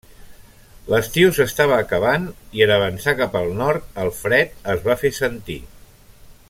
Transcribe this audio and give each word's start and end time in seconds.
L'estiu 0.93 1.33
s'estava 1.39 1.75
acabant 1.83 2.25
i 2.61 2.65
en 2.67 2.73
avançar 2.77 3.15
cap 3.21 3.39
al 3.43 3.53
nord 3.63 4.03
el 4.05 4.13
fred 4.23 4.61
es 4.75 4.85
va 4.89 5.01
fer 5.03 5.17
sentir. 5.23 5.63